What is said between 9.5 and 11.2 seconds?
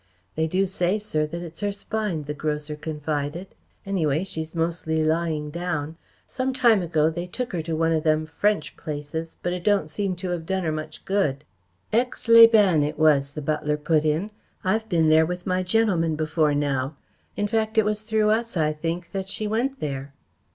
it don't seem to have done her much